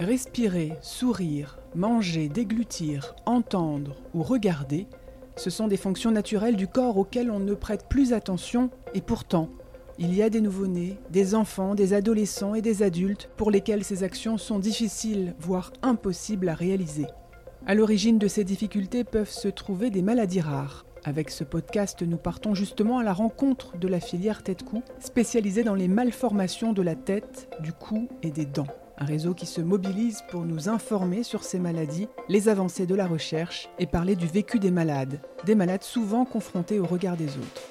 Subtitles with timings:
[0.00, 4.86] Respirer, sourire, manger, déglutir, entendre ou regarder,
[5.34, 9.48] ce sont des fonctions naturelles du corps auxquelles on ne prête plus attention et pourtant,
[9.98, 14.04] il y a des nouveau-nés, des enfants, des adolescents et des adultes pour lesquels ces
[14.04, 17.06] actions sont difficiles, voire impossibles à réaliser.
[17.66, 20.86] À l'origine de ces difficultés peuvent se trouver des maladies rares.
[21.02, 25.74] Avec ce podcast, nous partons justement à la rencontre de la filière tête-cou, spécialisée dans
[25.74, 28.68] les malformations de la tête, du cou et des dents
[29.00, 33.06] un réseau qui se mobilise pour nous informer sur ces maladies, les avancées de la
[33.06, 37.62] recherche et parler du vécu des malades, des malades souvent confrontés au regard des autres.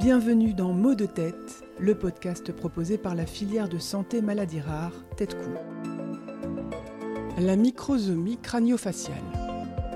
[0.00, 5.04] Bienvenue dans Mots de tête, le podcast proposé par la filière de santé maladies rares
[5.16, 5.50] Tête-Cou.
[7.38, 9.22] La microsomie crânio-faciale.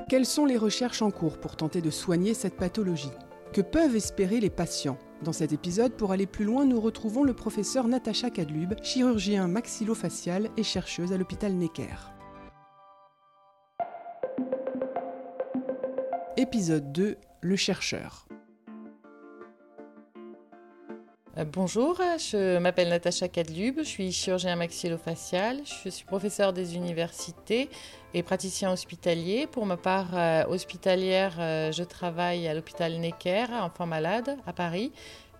[0.08, 3.12] Quelles sont les recherches en cours pour tenter de soigner cette pathologie?
[3.52, 4.98] Que peuvent espérer les patients?
[5.22, 10.48] Dans cet épisode, pour aller plus loin, nous retrouvons le professeur Natacha Kadlub, chirurgien maxillofacial
[10.56, 12.12] et chercheuse à l'hôpital Necker.
[16.36, 18.28] Épisode 2 Le chercheur.
[21.44, 27.68] Bonjour, je m'appelle Natacha Kadlub, je suis chirurgien maxillofacial, je suis professeur des universités
[28.12, 29.46] et praticien hospitalier.
[29.46, 34.90] Pour ma part euh, hospitalière, euh, je travaille à l'hôpital Necker, enfants malades, à Paris,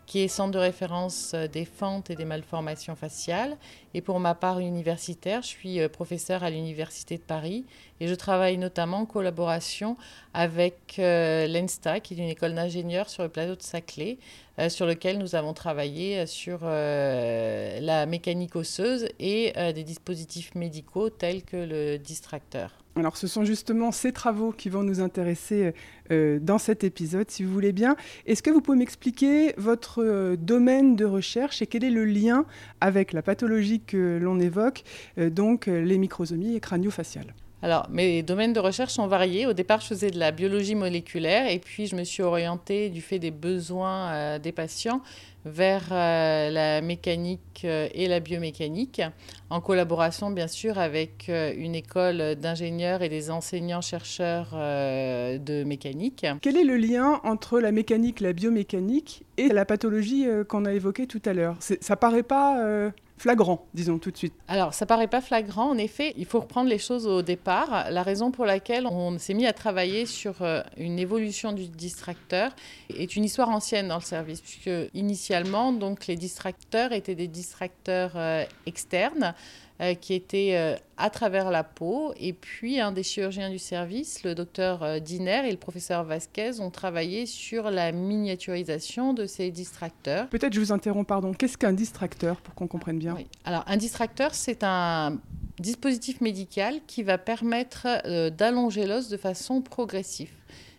[0.08, 3.56] qui est centre de référence des fentes et des malformations faciales.
[3.94, 7.64] Et pour ma part universitaire, je suis professeur à l'Université de Paris
[8.00, 9.96] et je travaille notamment en collaboration
[10.34, 14.18] avec l'ENSTA, qui est une école d'ingénieurs sur le plateau de Saclay,
[14.58, 20.54] euh, sur lequel nous avons travaillé euh, sur euh, la mécanique osseuse et des dispositifs
[20.54, 22.72] médicaux tels que le distracteur.
[22.98, 25.72] Alors ce sont justement ces travaux qui vont nous intéresser
[26.10, 27.96] dans cet épisode, si vous voulez bien.
[28.26, 32.44] Est-ce que vous pouvez m'expliquer votre domaine de recherche et quel est le lien
[32.80, 34.82] avec la pathologie que l'on évoque,
[35.16, 37.34] donc les microsomies et crânio-faciales?
[37.60, 39.46] Alors, mes domaines de recherche sont variés.
[39.46, 43.00] Au départ, je faisais de la biologie moléculaire et puis je me suis orientée du
[43.00, 45.00] fait des besoins euh, des patients
[45.44, 49.02] vers euh, la mécanique euh, et la biomécanique,
[49.50, 56.26] en collaboration bien sûr avec une école d'ingénieurs et des enseignants-chercheurs de mécanique.
[56.42, 61.06] Quel est le lien entre la mécanique, la biomécanique et la pathologie qu'on a évoquée
[61.06, 61.56] tout à l'heure?
[61.58, 64.34] Ça paraît pas flagrant, disons tout de suite.
[64.48, 65.70] Alors, ça paraît pas flagrant.
[65.70, 67.90] En effet, il faut reprendre les choses au départ.
[67.90, 72.52] La raison pour laquelle on s'est mis à travailler sur euh, une évolution du distracteur
[72.94, 78.12] est une histoire ancienne dans le service, puisque initialement, donc, les distracteurs étaient des distracteurs
[78.16, 79.34] euh, externes
[79.80, 82.12] euh, qui était euh, à travers la peau.
[82.18, 86.58] Et puis, un des chirurgiens du service, le docteur euh, Diner et le professeur Vasquez,
[86.58, 90.28] ont travaillé sur la miniaturisation de ces distracteurs.
[90.30, 91.32] Peut-être je vous interromps, pardon.
[91.32, 93.16] Qu'est-ce qu'un distracteur pour qu'on comprenne bien?
[93.44, 95.18] Alors, un distracteur, c'est un
[95.60, 97.86] dispositif médical qui va permettre
[98.30, 100.32] d'allonger l'os de façon progressive.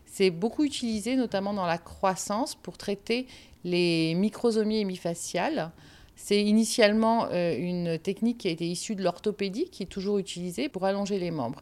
[0.06, 3.28] C'est beaucoup utilisé, notamment dans la croissance, pour traiter
[3.64, 5.72] les microsomies hémifaciales.
[6.22, 10.68] C'est initialement euh, une technique qui a été issue de l'orthopédie, qui est toujours utilisée
[10.68, 11.62] pour allonger les membres.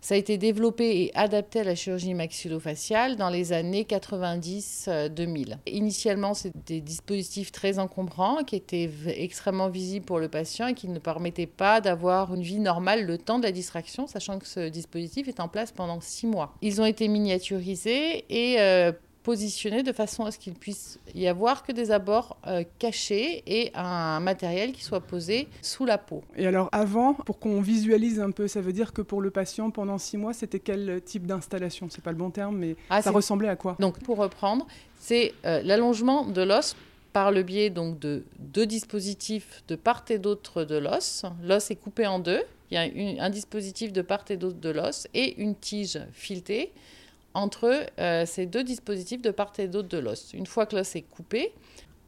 [0.00, 5.56] Ça a été développé et adapté à la chirurgie maxillofaciale dans les années 90-2000.
[5.66, 10.88] Initialement, c'était des dispositifs très encombrants qui étaient extrêmement visibles pour le patient et qui
[10.88, 14.68] ne permettaient pas d'avoir une vie normale le temps de la distraction, sachant que ce
[14.68, 16.52] dispositif est en place pendant six mois.
[16.60, 18.92] Ils ont été miniaturisés et
[19.24, 23.72] positionnés de façon à ce qu'il puisse y avoir que des abords euh, cachés et
[23.74, 26.22] un matériel qui soit posé sous la peau.
[26.36, 29.70] Et alors avant, pour qu'on visualise un peu, ça veut dire que pour le patient
[29.70, 31.88] pendant six mois, c'était quel type d'installation?
[31.90, 33.76] C'est pas le bon terme, mais ah, ça ressemblait à quoi?
[33.80, 34.66] Donc pour reprendre,
[35.00, 36.76] c'est euh, l'allongement de l'os
[37.14, 41.24] par le biais donc de deux dispositifs de part et d'autre de l'os.
[41.42, 42.42] L'os est coupé en deux.
[42.70, 46.72] Il y a un dispositif de part et d'autre de l'os et une tige filetée
[47.34, 50.32] entre euh, ces deux dispositifs de part et d'autre de l'os.
[50.32, 51.52] Une fois que l'os est coupé,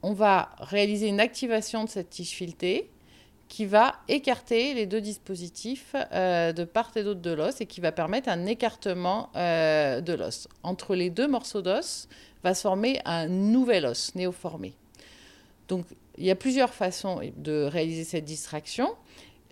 [0.02, 2.88] on va réaliser une activation de cette tige filetée
[3.48, 7.80] qui va écarter les deux dispositifs euh, de part et d'autre de l'os et qui
[7.80, 10.48] va permettre un écartement euh, de l'os.
[10.62, 12.08] Entre les deux morceaux d'os
[12.42, 14.74] va se former un nouvel os néoformé.
[15.68, 15.86] Donc
[16.18, 18.94] il y a plusieurs façons de réaliser cette distraction.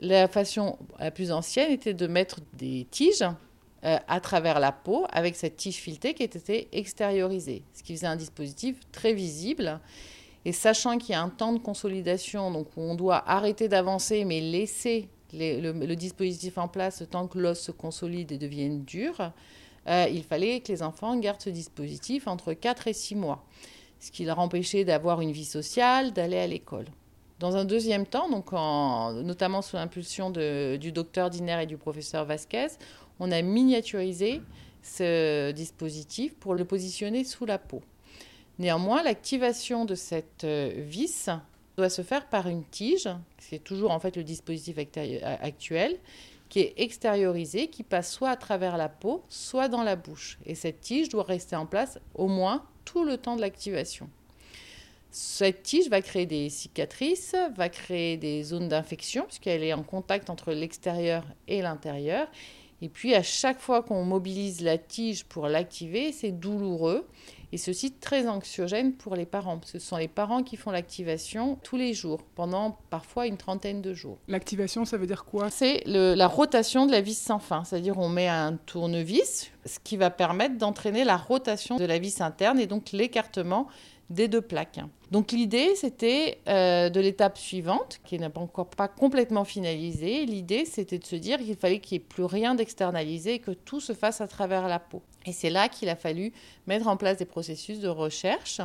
[0.01, 3.25] La façon la plus ancienne était de mettre des tiges
[3.85, 8.07] euh, à travers la peau avec cette tige filetée qui était extériorisée, ce qui faisait
[8.07, 9.79] un dispositif très visible.
[10.47, 14.41] Et sachant qu'il y a un temps de consolidation, donc on doit arrêter d'avancer mais
[14.41, 19.33] laisser le, dispositif en place temps que l'os se consolide et devienne dur,
[19.89, 23.45] euh, il fallait que les enfants gardent ce dispositif entre 4 et 6 mois,
[24.01, 26.87] ce qui leur empêchait d'avoir une vie sociale, d'aller à l'école.
[27.41, 28.29] Dans un deuxième temps,
[29.13, 32.69] notamment sous l'impulsion du docteur Diner et du professeur Vasquez,
[33.19, 34.41] on a miniaturisé
[34.83, 37.83] ce dispositif pour le positionner sous la peau.
[38.59, 41.29] Néanmoins, l'activation de cette euh, vis
[41.77, 43.09] doit se faire par une tige,
[43.39, 45.99] qui est toujours en fait le dispositif actuel,
[46.49, 50.39] qui est extériorisé, qui passe soit à travers la peau, soit dans la bouche.
[50.47, 54.09] Et cette tige doit rester en place au moins tout le temps de l'activation.
[55.17, 60.29] Cette tige va créer des cicatrices, va créer des zones d'infection, puisqu'elle est en contact
[60.29, 62.27] entre l'extérieur et l'intérieur.
[62.83, 67.07] Et puis à chaque fois qu'on mobilise la tige pour l'activer, c'est douloureux
[67.53, 70.73] et ceci très anxiogène pour les parents, parce que ce sont les parents qui font
[70.73, 74.19] l'activation tous les jours, pendant parfois une trentaine de jours.
[74.27, 75.49] L'activation, ça veut dire quoi?
[75.51, 79.97] C'est la rotation de la vis sans fin, c'est-à-dire on met un tournevis, ce qui
[79.97, 83.69] va permettre d'entraîner la rotation de la vis interne et donc l'écartement
[84.11, 84.81] des deux plaques.
[85.11, 90.27] Donc l'idée, c'était euh, de l'étape suivante, qui n'est encore pas complètement finalisée.
[90.27, 93.53] L'idée, c'était de se dire qu'il fallait qu'il n'y ait plus rien d'externalisé et que
[93.53, 95.03] tout se fasse à travers la peau.
[95.27, 96.33] Et c'est là qu'il a fallu
[96.67, 98.61] mettre en place des processus de recherche.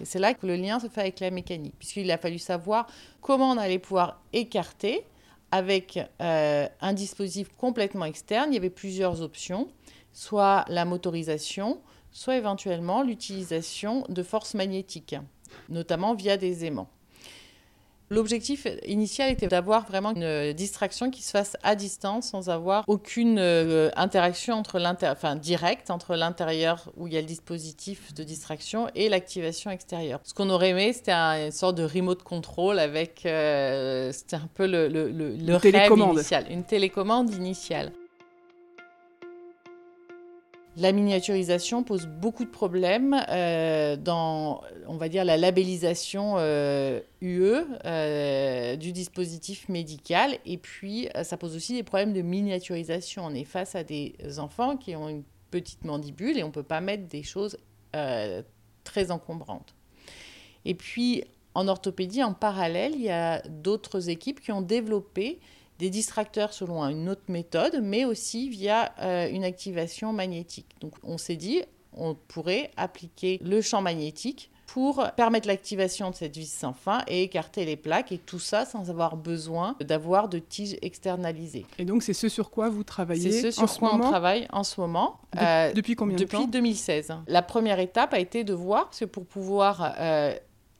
[0.00, 2.86] Et c'est là que le lien se fait avec la mécanique, puisqu'il a fallu savoir
[3.20, 5.04] comment on allait pouvoir écarter
[5.50, 8.50] avec euh, un dispositif complètement externe.
[8.50, 9.68] Il y avait plusieurs options,
[10.12, 11.80] soit la motorisation,
[12.14, 15.16] soit éventuellement l'utilisation de forces magnétiques,
[15.68, 16.88] notamment via des aimants.
[18.10, 23.38] L'objectif initial était d'avoir vraiment une distraction qui se fasse à distance sans avoir aucune
[23.38, 28.88] euh, interaction entre enfin, directe entre l'intérieur où il y a le dispositif de distraction
[28.94, 30.20] et l'activation extérieure.
[30.22, 34.66] Ce qu'on aurait aimé, c'était une sorte de remote control avec, euh, c'était un peu
[34.66, 37.90] le, le, le, rêve initial, une télécommande initiale.
[40.76, 47.00] La miniaturisation pose beaucoup de problèmes euh, dans, on va dire, la labellisation UE euh,
[47.84, 50.36] euh, du dispositif médical.
[50.44, 53.24] Et puis, ça pose aussi des problèmes de miniaturisation.
[53.24, 55.22] On est face à des enfants qui ont une
[55.52, 57.56] petite mandibule et on ne peut pas mettre des choses
[58.82, 59.76] très encombrantes.
[60.64, 61.22] Et puis,
[61.54, 65.38] en orthopédie, en parallèle, il y a d'autres équipes qui ont développé
[65.78, 70.76] des distracteurs selon une autre méthode, mais aussi via euh, une activation magnétique.
[70.80, 71.62] Donc on s'est dit,
[71.92, 77.22] on pourrait appliquer le champ magnétique pour permettre l'activation de cette vis sans fin et
[77.22, 81.64] écarter les plaques, et tout ça sans avoir besoin d'avoir de tiges externalisées.
[81.78, 84.64] Et donc c'est ce sur quoi vous travaillez C'est ce sur quoi on travaille en
[84.64, 85.20] ce moment.
[85.40, 87.14] Euh, depuis combien de temps Depuis 2016.
[87.28, 90.34] La première étape a été de voir, parce que pour pouvoir euh,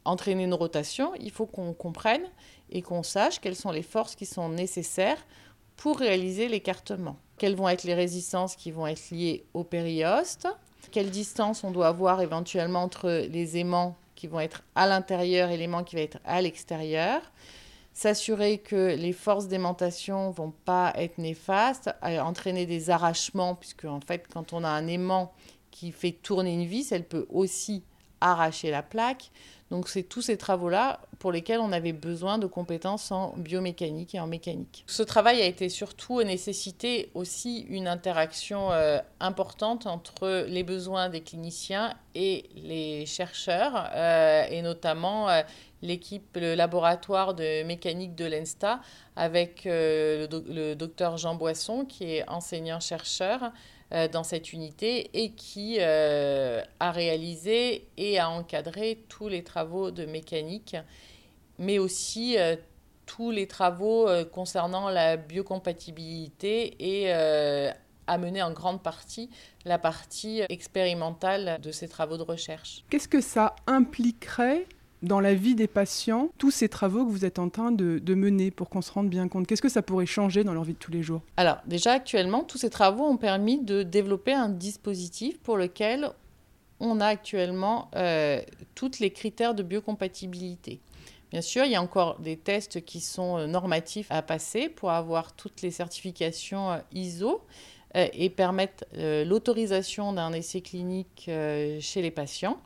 [0.04, 2.22] entraîner une rotation, il faut qu'on comprenne
[2.74, 5.24] et qu'on sache quelles sont les forces qui sont nécessaires
[5.76, 7.16] pour réaliser l'écartement.
[7.38, 10.46] Quelles vont être les résistances qui vont être liées au périoste
[10.90, 15.56] Quelle distance on doit avoir éventuellement entre les aimants qui vont être à l'intérieur et
[15.56, 17.20] l'aimant qui va être à l'extérieur?
[17.92, 24.26] S'assurer que les forces d'aimantation vont pas être néfastes, entraîner des arrachements, puisque en fait,
[24.32, 25.32] quand on a un aimant
[25.70, 27.84] qui fait tourner une vis, elle peut aussi
[28.24, 29.30] arracher la plaque.
[29.70, 34.20] Donc c'est tous ces travaux-là pour lesquels on avait besoin de compétences en biomécanique et
[34.20, 34.84] en mécanique.
[34.86, 41.22] Ce travail a été surtout nécessité aussi une interaction euh, importante entre les besoins des
[41.22, 45.42] cliniciens et les chercheurs, euh, et notamment euh,
[45.84, 48.80] l'équipe, le laboratoire de mécanique de l'ENSTA
[49.14, 53.52] avec le, le, docteur Jean Boisson qui est enseignant-chercheur
[53.92, 59.90] euh, dans cette unité et qui euh, a réalisé et a encadré tous les travaux
[59.90, 60.74] de mécanique,
[61.58, 62.56] mais aussi euh,
[63.04, 69.28] tous les travaux concernant la biocompatibilité et a mené en grande partie
[69.66, 72.82] la partie expérimentale de ces travaux de recherche.
[72.88, 74.66] Qu'est-ce que ça impliquerait
[75.04, 78.50] dans la vie des patients tous ces travaux que vous êtes en train de, mener
[78.50, 80.78] pour qu'on se rende bien compte Qu'est-ce que ça pourrait changer dans leur vie de
[80.78, 81.20] tous les jours?
[81.36, 86.10] Alors déjà actuellement, tous ces travaux ont permis de développer un dispositif pour lequel
[86.80, 88.40] on a actuellement euh,
[88.74, 90.80] tous les critères de biocompatibilité.
[91.30, 94.90] Bien sûr, il y a encore des tests qui sont euh, normatifs à passer pour
[94.90, 97.42] avoir toutes les certifications euh, ISO
[97.96, 98.84] et permettre
[99.24, 102.58] l'autorisation d'un essai clinique chez les patients.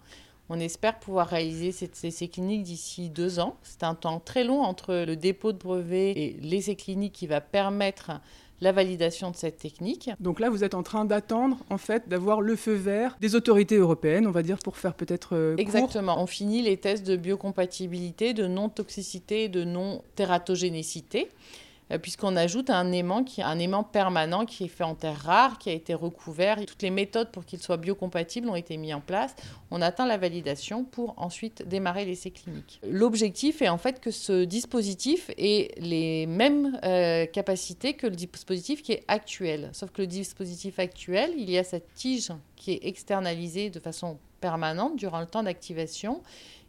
[0.50, 3.56] On espère pouvoir réaliser ces essais cliniques d'ici deux ans.
[3.62, 7.40] C'est un temps très long entre le dépôt de brevet et l'essai clinique qui va
[7.40, 8.12] permettre
[8.60, 10.10] la validation de cette technique.
[10.20, 13.76] Donc là, vous êtes en train d'attendre, en fait, d'avoir le feu vert des autorités
[13.76, 16.20] européennes, on va dire, pour faire peut-être euh, Exactement.
[16.20, 21.28] On finit les tests de biocompatibilité, de non-toxicité, de non-tératogénécité.
[21.90, 25.58] Euh, puisqu'on ajoute un aimant, qui, un aimant permanent qui est fait en terre rare,
[25.58, 26.64] qui a été recouvert.
[26.66, 29.34] Toutes les méthodes pour qu'il soit biocompatible ont été mises en place.
[29.70, 32.80] On atteint la validation pour ensuite démarrer l'essai clinique.
[32.88, 38.82] L'objectif est en fait que ce dispositif ait les mêmes euh, capacités que le dispositif
[38.82, 39.70] qui est actuel.
[39.72, 44.18] Sauf que le dispositif actuel, il y a cette tige qui est externalisée de façon
[44.40, 46.22] permanente durant le temps d'activation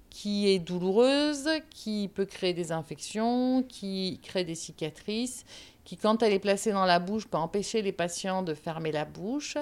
[0.09, 5.45] qui est douloureuse, qui peut créer des infections, qui crée des cicatrices,
[5.85, 9.05] qui, quand elle est placée dans la bouche, peut empêcher les patients de fermer la
[9.05, 9.57] bouche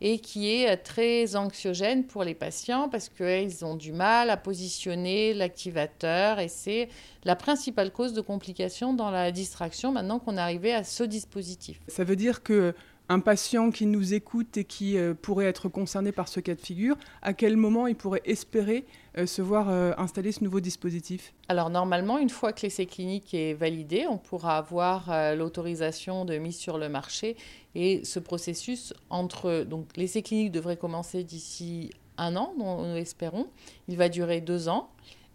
[0.00, 5.34] et qui est très anxiogène pour les patients parce qu'ils ont du mal à positionner
[5.34, 6.88] l'activateur et c'est
[7.24, 11.80] la principale cause de complications dans la distraction maintenant qu'on est arrivé à ce dispositif.
[11.88, 12.74] Ça veut dire que
[13.10, 16.60] un patient qui nous écoute et qui euh, pourrait être concerné par ce cas de
[16.60, 18.86] figure, à quel moment il pourrait espérer
[19.18, 21.34] euh, se voir euh, installer ce nouveau dispositif?
[21.48, 26.56] Alors normalement, une fois que l'essai clinique est validé, on pourra avoir l'autorisation de mise
[26.56, 27.36] sur le marché
[27.74, 33.48] et ce processus entre donc l'essai clinique devrait commencer d'ici un an, nous espérons.
[33.88, 34.90] Il va durer deux ans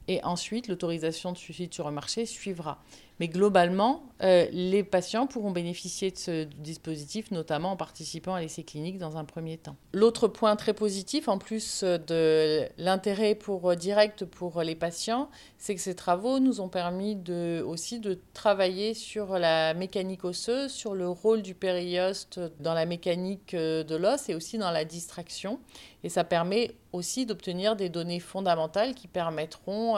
[0.08, 2.82] et ensuite l'autorisation de suicide sur le marché suivra.
[3.20, 8.64] Mais globalement, euh, les patients pourront bénéficier de ce dispositif, notamment en participant à l'essai
[8.64, 9.76] clinique dans un premier temps.
[9.94, 15.76] L'autre point très positif, en plus de l'intérêt pour, euh, direct pour les patients, c'est
[15.76, 20.96] que ces travaux nous ont permis de, aussi de travailler sur la mécanique osseuse, sur
[20.96, 25.60] le rôle du périoste dans la mécanique euh, de l'os et aussi dans la distraction.
[26.04, 29.96] Et ça permet aussi d'obtenir des données fondamentales qui permettront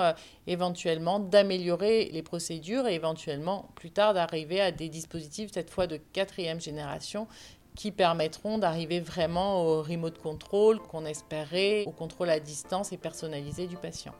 [0.47, 3.06] éventuellement d'améliorer les procédures et éventuellement
[3.75, 7.27] plus tard d'arriver à des dispositifs, cette fois de quatrième génération,
[7.75, 13.67] qui permettront d'arriver vraiment au remote control qu'on espérait, au contrôle à distance et personnalisé
[13.67, 14.13] du patient.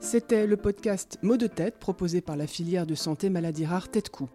[0.00, 4.28] C'était le podcast Mots de tête proposé par la filière de santé maladie rare Tête-Cou.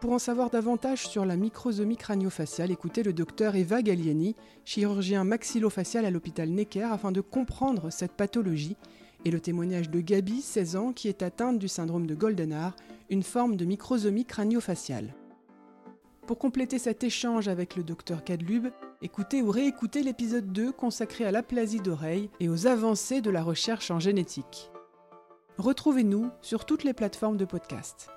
[0.00, 6.06] Pour en savoir davantage sur la microsomie crânio-faciale, écoutez le docteur Eva Galliani, chirurgien maxillofacial
[6.06, 8.78] à l'hôpital Necker, afin de comprendre cette pathologie
[9.26, 12.76] et le témoignage de Gabi, 16 ans, qui est atteinte du syndrome de Goldenhar,
[13.10, 15.14] une forme de microsomie crânio-faciale.
[16.26, 18.68] Pour compléter cet échange avec le docteur Cadlub,
[19.02, 23.90] écoutez ou réécoutez l'épisode 2 consacré à l'aplasie d'oreille et aux avancées de la recherche
[23.90, 24.70] en génétique.
[25.58, 28.08] Retrouvez-nous sur toutes les plateformes de podcast.